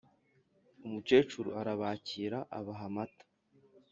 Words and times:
umukecuru 0.85 1.49
arabakira 1.59 2.39
abaha 2.57 2.85
amata, 2.89 3.25